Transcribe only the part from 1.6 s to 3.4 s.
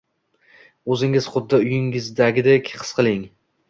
uyingizdagidek his qiling.